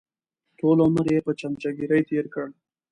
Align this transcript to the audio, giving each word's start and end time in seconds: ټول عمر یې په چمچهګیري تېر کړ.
ټول 0.59 0.77
عمر 0.85 1.05
یې 1.13 1.19
په 1.25 1.31
چمچهګیري 1.39 2.01
تېر 2.09 2.25
کړ. 2.33 2.47